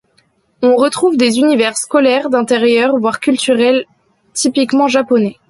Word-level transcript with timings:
On 0.63 0.77
retrouve 0.77 1.15
des 1.15 1.37
univers 1.37 1.77
scolaires, 1.77 2.31
d'intérieurs 2.31 2.97
voire 2.97 3.19
culturels 3.19 3.85
typiquement 4.33 4.87
japonais. 4.87 5.37